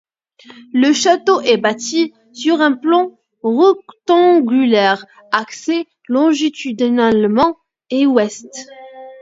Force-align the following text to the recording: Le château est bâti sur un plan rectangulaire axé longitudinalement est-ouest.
Le 0.73 0.93
château 0.93 1.41
est 1.41 1.57
bâti 1.57 2.11
sur 2.33 2.59
un 2.59 2.71
plan 2.71 3.11
rectangulaire 3.43 5.05
axé 5.31 5.87
longitudinalement 6.09 7.59
est-ouest. 7.91 8.49